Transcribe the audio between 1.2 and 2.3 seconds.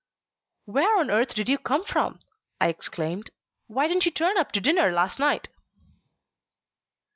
have you come from?"